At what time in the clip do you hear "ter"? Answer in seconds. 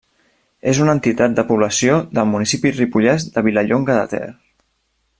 4.15-4.27